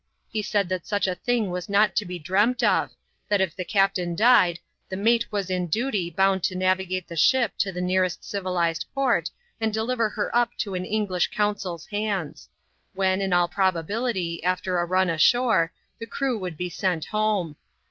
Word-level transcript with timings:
He 0.31 0.41
said 0.41 0.67
that 0.69 0.87
such 0.87 1.05
a 1.07 1.13
thing 1.13 1.51
was 1.51 1.69
not 1.69 1.95
to 1.97 2.05
be 2.05 2.17
dreamt 2.17 2.63
of; 2.63 2.89
that 3.29 3.39
if 3.39 3.55
the 3.55 3.63
captain 3.63 4.15
died, 4.15 4.57
the 4.89 4.97
mate 4.97 5.31
was 5.31 5.51
in 5.51 5.67
duty 5.67 6.09
bound 6.09 6.41
to 6.45 6.55
navigate 6.55 7.07
the 7.07 7.15
ship 7.15 7.53
to 7.59 7.71
the 7.71 7.81
nearest 7.81 8.23
civilized 8.27 8.87
port^ 8.97 9.29
and 9.59 9.71
deliver 9.71 10.09
her 10.09 10.35
up 10.35 10.53
into 10.53 10.73
an 10.73 10.85
English 10.85 11.29
consul's 11.29 11.85
hands; 11.85 12.49
when, 12.95 13.21
in 13.21 13.31
all 13.31 13.47
probability, 13.47 14.43
after 14.43 14.79
a 14.79 14.85
run 14.85 15.07
ashore, 15.07 15.71
the 15.99 16.07
crew 16.07 16.35
would 16.35 16.57
be 16.57 16.67
sent 16.71 17.05
home. 17.05 17.55